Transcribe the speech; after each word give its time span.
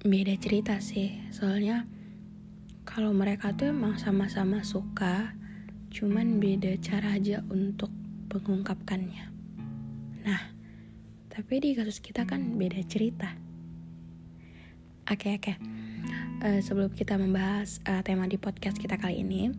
Beda 0.00 0.32
cerita 0.40 0.80
sih, 0.80 1.12
soalnya 1.28 1.84
kalau 2.88 3.12
mereka 3.12 3.52
tuh 3.52 3.68
emang 3.68 4.00
sama-sama 4.00 4.64
suka, 4.64 5.36
cuman 5.92 6.40
beda 6.40 6.72
cara 6.80 7.20
aja 7.20 7.44
untuk 7.52 7.92
mengungkapkannya. 8.32 9.28
Nah, 10.24 10.42
tapi 11.28 11.60
di 11.60 11.76
kasus 11.76 12.00
kita 12.00 12.24
kan 12.24 12.56
beda 12.56 12.80
cerita. 12.88 13.28
Oke, 15.04 15.36
oke. 15.36 15.60
Uh, 16.48 16.64
sebelum 16.64 16.96
kita 16.96 17.20
membahas 17.20 17.84
uh, 17.84 18.00
tema 18.00 18.24
di 18.24 18.40
podcast 18.40 18.80
kita 18.80 18.96
kali 18.96 19.20
ini, 19.20 19.52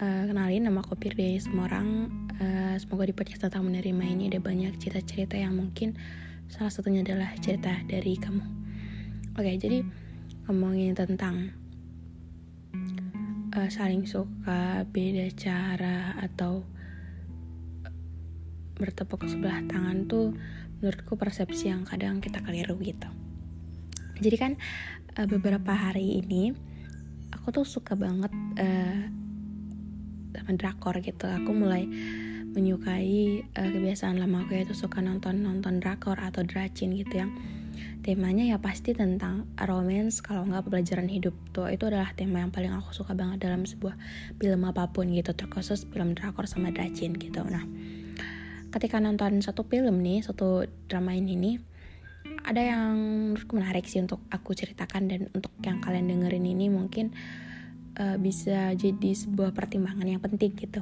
uh, 0.00 0.24
kenalin 0.24 0.72
nama 0.72 0.80
aku 0.80 0.96
semua 1.36 1.68
orang. 1.68 2.08
Uh, 2.40 2.80
semoga 2.80 3.04
di 3.04 3.12
podcast 3.12 3.44
tentang 3.44 3.68
menerima 3.68 4.04
ini 4.08 4.32
ada 4.32 4.40
banyak 4.40 4.72
cerita-cerita 4.80 5.36
yang 5.36 5.52
mungkin 5.52 6.00
salah 6.48 6.72
satunya 6.72 7.04
adalah 7.04 7.36
cerita 7.44 7.76
dari 7.84 8.16
kamu. 8.16 8.67
Oke, 9.38 9.54
jadi 9.54 9.86
ngomongin 10.50 10.98
tentang 10.98 11.54
uh, 13.54 13.70
saling 13.70 14.02
suka, 14.02 14.82
beda 14.90 15.30
cara 15.38 16.18
atau 16.18 16.66
bertepuk 18.74 19.30
sebelah 19.30 19.62
tangan 19.70 20.10
tuh 20.10 20.34
menurutku 20.82 21.14
persepsi 21.14 21.70
yang 21.70 21.86
kadang 21.86 22.18
kita 22.18 22.42
keliru 22.42 22.82
gitu. 22.82 23.06
Jadi 24.18 24.36
kan 24.42 24.52
uh, 25.14 25.30
beberapa 25.30 25.70
hari 25.70 26.18
ini 26.18 26.50
aku 27.30 27.62
tuh 27.62 27.66
suka 27.66 27.94
banget 27.94 28.34
uh, 28.58 29.06
sama 30.34 30.58
drakor 30.58 30.98
gitu. 30.98 31.30
Aku 31.30 31.54
mulai 31.54 31.86
menyukai 32.58 33.46
uh, 33.54 33.68
kebiasaan 33.70 34.18
lama 34.18 34.42
aku 34.42 34.58
yaitu 34.58 34.74
suka 34.74 34.98
nonton 34.98 35.46
nonton 35.46 35.78
drakor 35.78 36.18
atau 36.18 36.42
dracin 36.42 36.90
gitu 36.98 37.22
yang 37.22 37.30
temanya 38.08 38.40
ya 38.48 38.56
pasti 38.56 38.96
tentang 38.96 39.44
romance 39.68 40.24
kalau 40.24 40.48
nggak 40.48 40.64
pelajaran 40.64 41.12
hidup 41.12 41.36
tuh. 41.52 41.68
Itu 41.68 41.92
adalah 41.92 42.16
tema 42.16 42.40
yang 42.40 42.48
paling 42.48 42.72
aku 42.72 42.96
suka 42.96 43.12
banget 43.12 43.44
dalam 43.44 43.68
sebuah 43.68 43.92
film 44.40 44.64
apa 44.64 44.88
pun 44.88 45.12
gitu 45.12 45.36
terkhusus 45.36 45.84
film 45.92 46.16
drakor 46.16 46.48
sama 46.48 46.72
dracin 46.72 47.12
gitu. 47.20 47.44
Nah 47.44 47.68
ketika 48.72 48.96
nonton 48.96 49.44
satu 49.44 49.60
film 49.68 50.00
nih 50.00 50.24
satu 50.24 50.64
drama 50.88 51.12
ini 51.12 51.36
nih 51.36 51.56
ada 52.48 52.64
yang 52.64 52.96
menurutku 53.36 53.60
menarik 53.60 53.84
sih 53.84 54.00
untuk 54.00 54.24
aku 54.32 54.56
ceritakan 54.56 55.12
dan 55.12 55.20
untuk 55.36 55.52
yang 55.60 55.84
kalian 55.84 56.08
dengerin 56.08 56.48
ini 56.48 56.72
mungkin 56.72 57.12
uh, 58.00 58.16
bisa 58.16 58.72
jadi 58.72 59.10
sebuah 59.12 59.52
pertimbangan 59.52 60.08
yang 60.08 60.24
penting 60.24 60.56
gitu. 60.56 60.80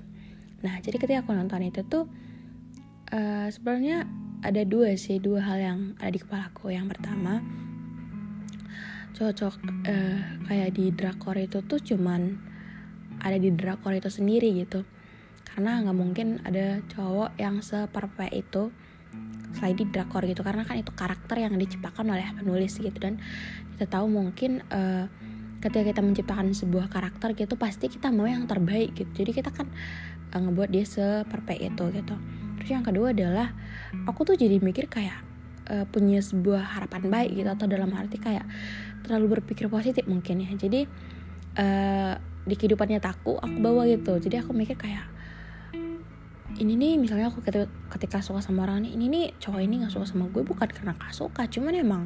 Nah 0.62 0.78
jadi 0.78 0.94
ketika 0.94 1.27
aku 1.27 1.34
nonton 1.34 1.66
itu 1.66 1.82
tuh 1.82 2.06
uh, 3.10 3.50
sebenarnya 3.50 4.06
ada 4.45 4.62
dua 4.67 4.92
sih 4.98 5.16
dua 5.22 5.41
hal 5.44 5.59
yang 5.60 5.78
ada 6.00 6.12
di 6.12 6.21
kepala 6.21 6.53
aku. 6.53 6.72
Yang 6.72 6.97
pertama 6.97 7.41
cocok 9.16 9.55
uh, 9.88 10.19
kayak 10.44 10.77
di 10.77 10.93
drakor 10.93 11.41
itu 11.41 11.65
tuh 11.65 11.81
cuman 11.81 12.37
ada 13.25 13.41
di 13.41 13.49
drakor 13.55 13.97
itu 13.97 14.12
sendiri 14.12 14.53
gitu. 14.60 14.84
Karena 15.47 15.81
nggak 15.81 15.97
mungkin 15.97 16.44
ada 16.44 16.84
cowok 16.93 17.41
yang 17.41 17.65
seperfect 17.65 18.34
itu 18.37 18.69
selain 19.56 19.77
di 19.77 19.88
drakor 19.88 20.28
gitu. 20.28 20.44
Karena 20.44 20.69
kan 20.69 20.77
itu 20.77 20.93
karakter 20.93 21.41
yang 21.41 21.56
diciptakan 21.56 22.12
oleh 22.12 22.28
penulis 22.37 22.77
gitu. 22.77 22.99
Dan 23.00 23.16
kita 23.77 23.89
tahu 23.89 24.12
mungkin 24.12 24.60
uh, 24.69 25.09
ketika 25.65 25.97
kita 25.97 26.00
menciptakan 26.05 26.53
sebuah 26.53 26.93
karakter 26.93 27.33
gitu 27.33 27.56
pasti 27.56 27.89
kita 27.89 28.12
mau 28.12 28.28
yang 28.28 28.44
terbaik 28.44 28.93
gitu. 28.93 29.25
Jadi 29.25 29.33
kita 29.33 29.49
kan 29.49 29.72
uh, 30.37 30.41
ngebuat 30.44 30.69
dia 30.69 30.84
seperfect 30.84 31.62
itu 31.65 31.84
gitu 31.97 32.16
terus 32.66 32.82
yang 32.82 32.87
kedua 32.91 33.15
adalah 33.15 33.54
aku 34.10 34.27
tuh 34.27 34.34
jadi 34.34 34.59
mikir 34.59 34.91
kayak 34.91 35.22
uh, 35.71 35.87
punya 35.87 36.19
sebuah 36.19 36.75
harapan 36.75 37.06
baik 37.06 37.38
gitu 37.38 37.47
atau 37.47 37.71
dalam 37.71 37.94
arti 37.94 38.19
kayak 38.19 38.43
terlalu 39.06 39.38
berpikir 39.38 39.71
positif 39.71 40.03
mungkin 40.10 40.43
ya. 40.43 40.50
Jadi 40.50 40.82
uh, 41.62 42.19
di 42.43 42.54
kehidupan 42.59 42.91
nyataku 42.91 43.38
aku 43.38 43.56
bawa 43.62 43.87
gitu. 43.87 44.19
Jadi 44.19 44.43
aku 44.43 44.50
mikir 44.50 44.75
kayak 44.75 45.06
ini 46.59 46.75
nih 46.75 46.99
misalnya 46.99 47.31
aku 47.31 47.38
ketika, 47.38 47.71
ketika 47.94 48.19
suka 48.19 48.43
sama 48.43 48.66
orang 48.66 48.83
nih 48.83 48.98
ini 48.98 49.06
nih 49.15 49.25
cowok 49.38 49.62
ini 49.62 49.87
nggak 49.87 49.94
suka 49.94 50.10
sama 50.10 50.27
gue. 50.27 50.43
Bukan 50.43 50.66
karena 50.66 50.98
gak 50.98 51.15
suka 51.15 51.47
cuman 51.47 51.71
emang 51.71 52.03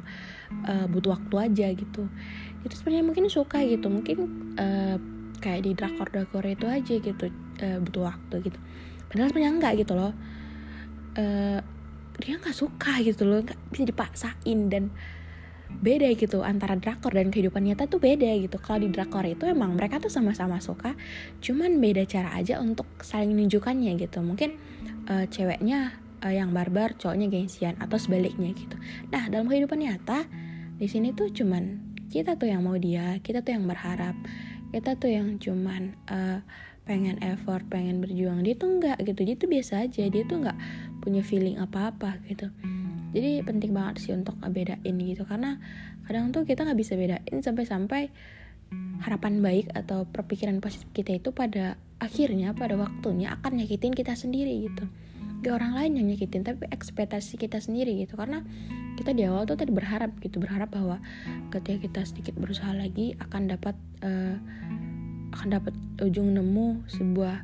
uh, 0.69 0.85
butuh 0.93 1.17
waktu 1.17 1.35
aja 1.41 1.73
gitu. 1.73 2.05
Itu 2.69 2.75
sebenarnya 2.77 3.09
mungkin 3.09 3.33
suka 3.33 3.65
gitu 3.65 3.89
mungkin 3.89 4.17
uh, 4.61 5.01
kayak 5.41 5.65
di 5.65 5.73
drakor 5.73 6.13
drakor 6.13 6.45
itu 6.45 6.69
aja 6.69 6.95
gitu 7.01 7.33
uh, 7.65 7.79
butuh 7.81 8.13
waktu 8.13 8.53
gitu. 8.53 8.61
Padahal 9.09 9.33
sebenarnya 9.33 9.53
enggak 9.57 9.75
gitu 9.81 9.97
loh 9.97 10.13
uh, 11.21 11.61
dia 12.21 12.37
nggak 12.41 12.57
suka 12.57 13.01
gitu 13.05 13.29
loh 13.29 13.45
nggak 13.45 13.61
bisa 13.73 13.85
dipaksain 13.89 14.61
dan 14.73 14.89
beda 15.71 16.11
gitu 16.19 16.43
antara 16.43 16.75
drakor 16.75 17.15
dan 17.15 17.31
kehidupan 17.31 17.63
nyata 17.63 17.87
tuh 17.87 18.03
beda 18.03 18.27
gitu. 18.43 18.59
Kalau 18.59 18.83
di 18.83 18.91
drakor 18.91 19.23
itu 19.23 19.47
emang 19.47 19.79
mereka 19.79 20.03
tuh 20.03 20.11
sama-sama 20.11 20.59
suka 20.59 20.99
cuman 21.39 21.79
beda 21.79 22.03
cara 22.11 22.35
aja 22.35 22.59
untuk 22.59 22.91
saling 23.01 23.31
menunjukkannya 23.31 23.95
gitu. 24.03 24.19
Mungkin 24.19 24.59
uh, 25.07 25.25
ceweknya 25.31 25.95
uh, 26.27 26.35
yang 26.35 26.51
barbar 26.51 26.99
cowoknya 26.99 27.31
gengsian 27.31 27.79
atau 27.79 27.97
sebaliknya 27.97 28.51
gitu. 28.53 28.75
Nah 29.15 29.31
dalam 29.31 29.47
kehidupan 29.47 29.79
nyata 29.79 30.27
di 30.77 30.91
sini 30.91 31.15
tuh 31.15 31.31
cuman 31.31 31.95
kita 32.11 32.35
tuh 32.35 32.51
yang 32.51 32.67
mau 32.67 32.75
dia 32.75 33.23
kita 33.23 33.47
tuh 33.47 33.55
yang 33.55 33.71
berharap 33.71 34.19
kita 34.75 34.99
tuh 34.99 35.11
yang 35.15 35.39
cuman 35.39 35.95
uh, 36.11 36.43
pengen 36.83 37.23
effort 37.23 37.63
pengen 37.71 38.03
berjuang. 38.03 38.43
Dia 38.43 38.59
tuh 38.59 38.69
enggak 38.75 38.99
gitu 39.07 39.23
dia 39.23 39.37
tuh 39.39 39.49
biasa 39.49 39.87
aja. 39.87 40.05
Dia 40.11 40.23
tuh 40.27 40.43
enggak 40.43 40.59
punya 41.01 41.25
feeling 41.25 41.57
apa-apa 41.59 42.21
gitu. 42.29 42.53
Jadi 43.11 43.43
penting 43.43 43.75
banget 43.75 44.07
sih 44.07 44.13
untuk 44.15 44.39
bedain 44.39 44.97
gitu 45.03 45.27
karena 45.27 45.59
kadang 46.07 46.31
tuh 46.31 46.47
kita 46.47 46.63
nggak 46.63 46.79
bisa 46.79 46.95
bedain 46.95 47.43
sampai-sampai 47.43 48.13
harapan 49.03 49.43
baik 49.43 49.67
atau 49.75 50.07
perpikiran 50.07 50.63
positif 50.63 50.87
kita 50.95 51.19
itu 51.19 51.35
pada 51.35 51.75
akhirnya 51.99 52.55
pada 52.55 52.79
waktunya 52.79 53.35
akan 53.35 53.59
nyakitin 53.59 53.97
kita 53.97 54.15
sendiri 54.15 54.71
gitu. 54.71 54.87
Gak 55.41 55.57
orang 55.57 55.73
lain 55.73 55.93
yang 55.97 56.07
nyakitin 56.13 56.45
tapi 56.45 56.69
ekspektasi 56.69 57.41
kita 57.41 57.59
sendiri 57.59 57.97
gitu. 58.05 58.15
Karena 58.15 58.45
kita 59.01 59.17
di 59.17 59.25
awal 59.25 59.49
tuh 59.49 59.57
tadi 59.57 59.73
berharap 59.73 60.13
gitu 60.21 60.37
berharap 60.37 60.69
bahwa 60.69 61.01
ketika 61.49 61.89
kita 61.89 62.01
sedikit 62.05 62.35
berusaha 62.37 62.71
lagi 62.77 63.17
akan 63.17 63.49
dapat 63.49 63.75
uh, 64.05 64.37
akan 65.33 65.49
dapat 65.49 65.75
ujung 66.05 66.37
nemu 66.37 66.85
sebuah 66.93 67.37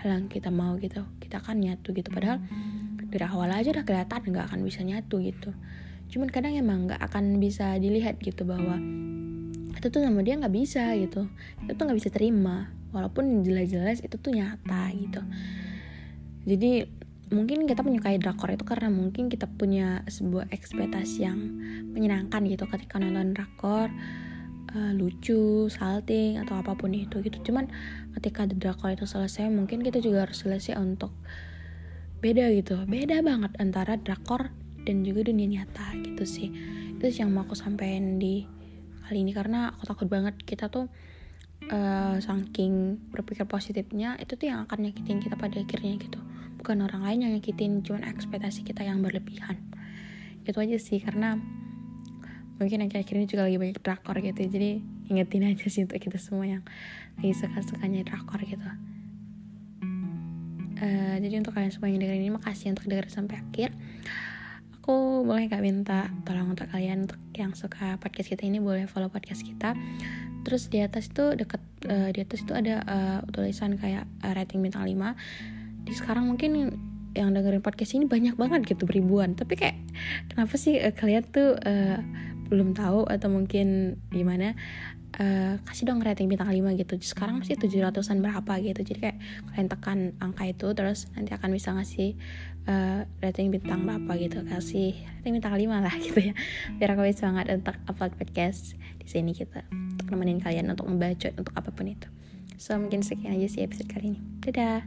hal 0.00 0.08
yang 0.08 0.26
kita 0.32 0.48
mau 0.48 0.80
gitu 0.80 1.04
kita 1.20 1.44
akan 1.44 1.60
nyatu 1.60 1.92
gitu. 1.92 2.08
Padahal 2.08 2.40
dari 3.12 3.28
awal 3.28 3.52
aja 3.52 3.68
udah 3.76 3.84
kelihatan 3.84 4.20
nggak 4.32 4.46
akan 4.48 4.60
bisa 4.64 4.80
nyatu 4.80 5.20
gitu. 5.20 5.52
Cuman 6.08 6.32
kadang 6.32 6.56
emang 6.56 6.88
nggak 6.88 7.00
akan 7.04 7.36
bisa 7.36 7.76
dilihat 7.76 8.16
gitu 8.24 8.48
bahwa 8.48 8.80
itu 9.72 9.86
tuh 9.92 10.00
sama 10.00 10.24
dia 10.24 10.40
nggak 10.40 10.54
bisa 10.56 10.96
gitu. 10.96 11.28
Itu 11.68 11.72
tuh 11.76 11.84
nggak 11.84 11.98
bisa 12.00 12.08
terima. 12.08 12.72
Walaupun 12.96 13.44
jelas-jelas 13.44 14.00
itu 14.00 14.16
tuh 14.16 14.32
nyata 14.32 14.88
gitu. 14.96 15.20
Jadi 16.48 16.88
mungkin 17.32 17.64
kita 17.64 17.80
menyukai 17.80 18.20
drakor 18.20 18.52
itu 18.52 18.64
karena 18.64 18.92
mungkin 18.92 19.32
kita 19.32 19.48
punya 19.48 20.04
sebuah 20.04 20.52
ekspektasi 20.52 21.24
yang 21.24 21.40
menyenangkan 21.92 22.44
gitu 22.44 22.68
ketika 22.68 23.00
nonton 23.00 23.32
drakor 23.32 23.88
uh, 24.76 24.92
lucu, 24.92 25.68
salting 25.72 26.40
atau 26.40 26.60
apa 26.60 26.76
pun 26.76 26.92
itu 26.92 27.20
gitu. 27.24 27.52
Cuman 27.52 27.72
ketika 28.20 28.44
drakor 28.48 28.92
itu 28.92 29.08
selesai, 29.08 29.48
mungkin 29.48 29.80
kita 29.80 30.00
juga 30.00 30.28
harus 30.28 30.44
selesai 30.44 30.76
untuk 30.76 31.12
beda 32.22 32.54
gitu. 32.54 32.78
Beda 32.86 33.18
banget 33.20 33.52
antara 33.58 33.98
drakor 33.98 34.54
dan 34.86 35.02
juga 35.02 35.26
dunia 35.26 35.60
nyata 35.60 35.98
gitu 36.06 36.22
sih. 36.22 36.48
Itu 36.96 37.10
yang 37.10 37.34
mau 37.34 37.42
aku 37.42 37.58
sampaikan 37.58 38.22
di 38.22 38.46
kali 39.04 39.26
ini. 39.26 39.34
Karena 39.34 39.74
aku 39.74 39.90
takut 39.90 40.06
banget 40.06 40.38
kita 40.46 40.70
tuh 40.70 40.86
uh, 41.68 42.16
saking 42.22 43.02
berpikir 43.10 43.42
positifnya 43.50 44.14
itu 44.22 44.38
tuh 44.38 44.46
yang 44.46 44.70
akan 44.70 44.86
nyakitin 44.86 45.18
kita 45.18 45.34
pada 45.34 45.58
akhirnya 45.58 45.98
gitu. 45.98 46.22
Bukan 46.62 46.86
orang 46.86 47.02
lain 47.02 47.18
yang 47.26 47.32
nyakitin 47.34 47.82
cuman 47.82 48.06
ekspektasi 48.06 48.62
kita 48.62 48.86
yang 48.86 49.02
berlebihan. 49.02 49.58
Itu 50.46 50.62
aja 50.62 50.78
sih 50.78 51.02
karena 51.02 51.34
mungkin 52.62 52.86
akhir-akhir 52.86 53.14
ini 53.18 53.26
juga 53.26 53.50
lagi 53.50 53.58
banyak 53.58 53.82
drakor 53.82 54.22
gitu. 54.22 54.46
Jadi 54.46 54.78
ingetin 55.10 55.42
aja 55.50 55.66
sih 55.66 55.82
untuk 55.82 55.98
kita 55.98 56.22
semua 56.22 56.46
yang 56.46 56.62
lagi 57.18 57.34
suka-sukanya 57.34 58.06
drakor 58.06 58.38
gitu 58.46 58.62
jadi 61.22 61.38
untuk 61.38 61.54
kalian 61.54 61.70
semua 61.70 61.88
yang 61.88 62.02
dengerin 62.02 62.22
ini 62.26 62.32
makasih 62.34 62.74
untuk 62.74 62.90
dengerin 62.90 63.12
sampai 63.14 63.38
akhir. 63.38 63.70
Aku 64.82 65.22
boleh 65.22 65.46
gak 65.46 65.62
minta 65.62 66.10
tolong 66.26 66.58
untuk 66.58 66.66
kalian 66.66 67.06
untuk 67.06 67.22
yang 67.38 67.54
suka 67.54 68.02
podcast 68.02 68.34
kita 68.34 68.42
ini 68.42 68.58
boleh 68.58 68.90
follow 68.90 69.06
podcast 69.06 69.46
kita. 69.46 69.78
Terus 70.42 70.66
di 70.66 70.82
atas 70.82 71.06
itu 71.06 71.38
deket 71.38 71.62
uh, 71.86 72.10
di 72.10 72.18
atas 72.18 72.42
itu 72.42 72.50
ada 72.50 72.82
uh, 72.82 73.18
tulisan 73.30 73.78
kayak 73.78 74.10
uh, 74.26 74.34
rating 74.34 74.58
bintang 74.58 74.82
5 74.82 75.86
di 75.86 75.92
sekarang 75.94 76.26
mungkin 76.26 76.74
yang 77.12 77.30
dengerin 77.30 77.60
podcast 77.60 77.92
ini 77.94 78.08
banyak 78.08 78.34
banget 78.40 78.72
gitu 78.72 78.88
ribuan 78.88 79.36
tapi 79.36 79.58
kayak 79.58 79.76
kenapa 80.32 80.54
sih 80.56 80.80
uh, 80.80 80.94
kalian 80.94 81.26
tuh 81.28 81.58
uh, 81.60 81.98
belum 82.48 82.74
tahu 82.74 83.06
atau 83.06 83.28
mungkin 83.30 83.98
gimana 84.10 84.54
uh, 85.18 85.54
kasih 85.68 85.88
dong 85.88 86.00
rating 86.00 86.28
bintang 86.30 86.48
5 86.48 86.80
gitu. 86.80 86.94
Sekarang 87.02 87.42
masih 87.42 87.58
700an 87.58 88.18
berapa 88.22 88.52
gitu. 88.62 88.80
Jadi 88.80 88.98
kayak 89.00 89.18
kalian 89.52 89.68
tekan 89.68 89.98
angka 90.22 90.44
itu 90.48 90.66
terus 90.72 91.10
nanti 91.12 91.32
akan 91.36 91.50
bisa 91.52 91.74
ngasih 91.76 92.16
uh, 92.68 93.04
rating 93.20 93.52
bintang 93.52 93.84
berapa 93.84 94.12
gitu. 94.20 94.38
Kasih 94.46 94.96
rating 95.20 95.32
bintang 95.40 95.54
5 95.56 95.68
lah 95.68 95.94
gitu 96.04 96.20
ya. 96.32 96.34
Biar 96.78 96.96
aku 96.96 97.04
bisa 97.08 97.28
semangat 97.28 97.52
untuk 97.52 97.76
upload 97.88 98.12
podcast 98.16 98.78
di 99.00 99.06
sini 99.08 99.36
gitu. 99.36 99.60
Untuk 99.72 100.08
nemenin 100.08 100.40
kalian 100.40 100.70
untuk 100.72 100.88
membaca 100.88 101.28
untuk 101.36 101.52
apa 101.56 101.70
pun 101.72 101.88
itu. 101.90 102.08
So 102.56 102.78
mungkin 102.78 103.02
sekian 103.02 103.36
aja 103.36 103.48
sih 103.48 103.62
episode 103.64 103.90
kali 103.90 104.16
ini. 104.16 104.20
Dadah 104.44 104.86